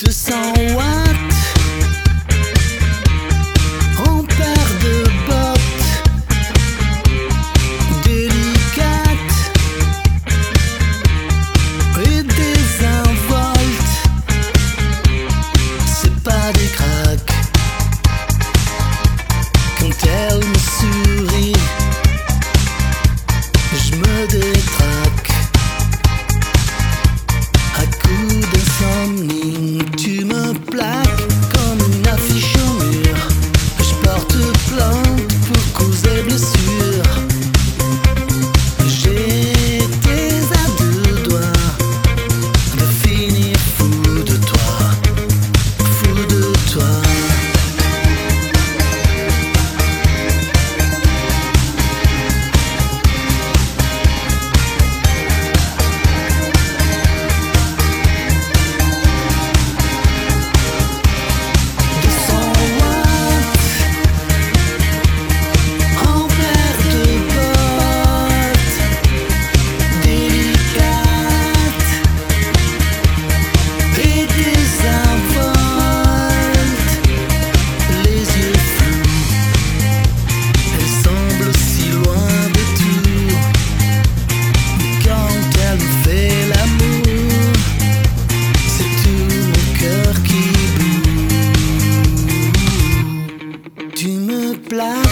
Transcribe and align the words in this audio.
De 0.00 0.12
sang 0.12 1.29
black 94.70 95.09